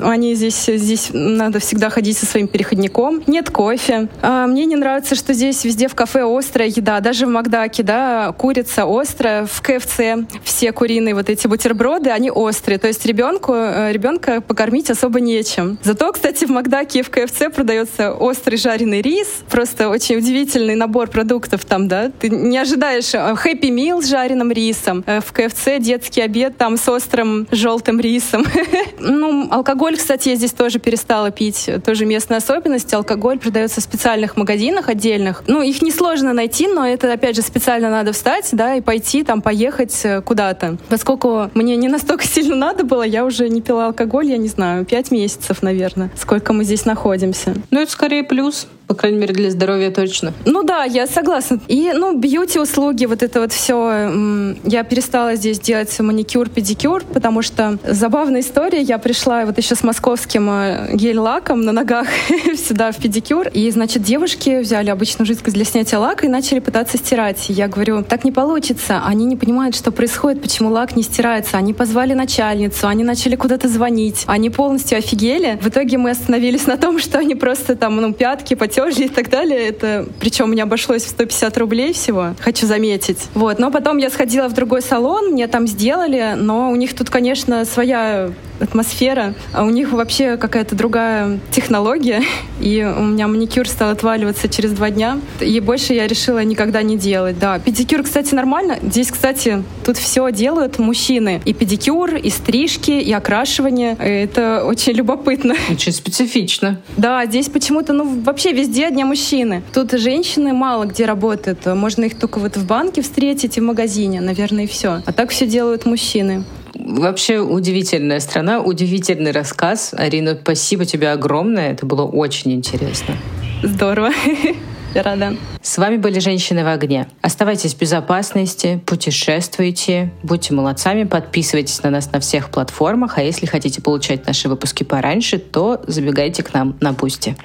[0.00, 3.22] Они здесь, здесь надо всегда ходить со своим переходником.
[3.26, 4.08] Нет кофе.
[4.22, 7.00] А мне не нравится, что здесь везде в кафе острая еда.
[7.00, 9.46] Даже в Макдаке, да, курица острая.
[9.46, 12.78] В КФЦ все куриные вот эти бутерброды, они острые.
[12.78, 15.78] То есть ребенку, э, ребенка покормить особо нечем.
[15.82, 19.28] Зато, кстати, в Макдаке и в КФЦ продается острый жареный рис.
[19.50, 22.10] Просто очень удивительный набор продуктов там, да.
[22.18, 25.04] Ты не ожидаешь хэппи мил с жареным рисом.
[25.06, 28.44] Э, в КФЦ детский обед там с острым желтым рисом.
[28.98, 31.68] Ну, алкоголь, кстати, я здесь тоже перестала пить.
[31.84, 32.92] Тоже местная особенность.
[32.92, 35.44] Алкоголь продается в специальных магазинах отдельных.
[35.46, 39.42] Ну, их несложно найти, но это, опять же, специально надо встать, да, и пойти там
[39.42, 40.76] поехать э, куда-то.
[40.88, 44.84] Поскольку мне не настолько сильно надо было, я уже не пила алкоголь, я не знаю,
[44.84, 47.54] пять месяцев, наверное, сколько мы здесь находимся.
[47.70, 48.66] Ну, это скорее плюс.
[48.86, 50.32] По крайней мере, для здоровья точно.
[50.44, 51.58] Ну да, я согласна.
[51.66, 54.54] И, ну, бьюти-услуги, вот это вот все.
[54.64, 58.80] Я перестала здесь делать маникюр, педикюр, потому что забавная история.
[58.80, 62.06] Я пришла вот еще с московским э, гель-лаком на ногах
[62.56, 63.48] сюда в педикюр.
[63.48, 67.46] И, значит, девушки взяли обычную жидкость для снятия лака и начали пытаться стирать.
[67.48, 69.02] Я говорю, так не получится.
[69.04, 71.56] Они не понимают, что происходит, почему лак не стирается.
[71.56, 74.22] Они позвали начальницу, они начали куда-то звонить.
[74.26, 75.58] Они полностью офигели.
[75.60, 79.08] В итоге мы остановились на том, что они просто там, ну, пятки потерлись платежи и
[79.08, 79.68] так далее.
[79.68, 83.28] Это, причем мне обошлось в 150 рублей всего, хочу заметить.
[83.34, 87.10] Вот, но потом я сходила в другой салон, мне там сделали, но у них тут,
[87.10, 88.30] конечно, своя
[88.60, 92.22] атмосфера, а у них вообще какая-то другая технология,
[92.60, 96.96] и у меня маникюр стал отваливаться через два дня, и больше я решила никогда не
[96.96, 97.58] делать, да.
[97.58, 98.78] Педикюр, кстати, нормально.
[98.82, 101.40] Здесь, кстати, тут все делают мужчины.
[101.44, 103.96] И педикюр, и стрижки, и окрашивание.
[103.98, 105.54] Это очень любопытно.
[105.70, 106.80] Очень специфично.
[106.96, 109.62] Да, здесь почему-то, ну, вообще везде одни мужчины.
[109.72, 111.66] Тут женщины мало где работают.
[111.66, 115.02] Можно их только вот в банке встретить и в магазине, наверное, и все.
[115.04, 116.44] А так все делают мужчины.
[116.78, 119.94] Вообще удивительная страна, удивительный рассказ.
[119.96, 121.72] Арина, спасибо тебе огромное.
[121.72, 123.16] Это было очень интересно.
[123.62, 124.10] Здорово.
[124.94, 125.36] Я рада.
[125.60, 127.06] С вами были «Женщины в огне».
[127.20, 133.82] Оставайтесь в безопасности, путешествуйте, будьте молодцами, подписывайтесь на нас на всех платформах, а если хотите
[133.82, 137.36] получать наши выпуски пораньше, то забегайте к нам на Пусти.